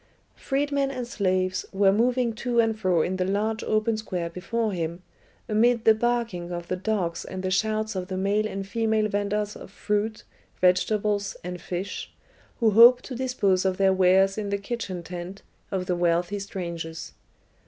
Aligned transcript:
Freedmen 0.37 0.89
and 0.89 1.07
slaves 1.07 1.63
were 1.71 1.91
moving 1.91 2.33
to 2.33 2.59
and 2.59 2.75
fro 2.79 3.03
in 3.03 3.17
the 3.17 3.23
large 3.23 3.63
open 3.63 3.97
square 3.97 4.31
before 4.31 4.71
him, 4.71 5.03
amid 5.47 5.85
the 5.85 5.93
barking 5.93 6.51
of 6.51 6.69
the 6.69 6.75
dogs 6.75 7.23
and 7.23 7.43
the 7.43 7.51
shouts 7.51 7.95
of 7.95 8.07
the 8.07 8.17
male 8.17 8.47
and 8.47 8.67
female 8.67 9.07
venders 9.07 9.55
of 9.55 9.69
fruit, 9.69 10.23
vegetables, 10.59 11.37
and 11.43 11.61
fish, 11.61 12.11
who 12.59 12.71
hoped 12.71 13.05
to 13.05 13.15
dispose 13.15 13.63
of 13.63 13.77
their 13.77 13.93
wares 13.93 14.39
in 14.39 14.49
the 14.49 14.57
kitchen 14.57 15.03
tent 15.03 15.43
of 15.69 15.85
the 15.85 15.95
wealthy 15.95 16.39
strangers. 16.39 17.13